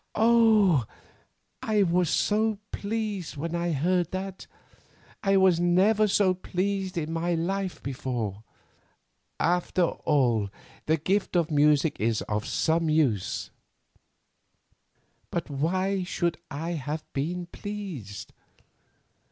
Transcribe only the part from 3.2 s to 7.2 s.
when I heard that. I was never so pleased in